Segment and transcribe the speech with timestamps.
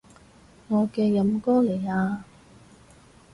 [0.69, 2.25] 我嘅飲歌嚟啊